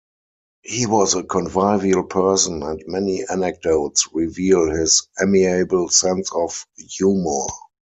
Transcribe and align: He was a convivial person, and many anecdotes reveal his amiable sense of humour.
He 0.63 0.87
was 0.87 1.13
a 1.13 1.21
convivial 1.23 2.03
person, 2.05 2.63
and 2.63 2.83
many 2.87 3.23
anecdotes 3.29 4.09
reveal 4.11 4.71
his 4.71 5.07
amiable 5.21 5.89
sense 5.89 6.31
of 6.31 6.65
humour. 6.75 7.45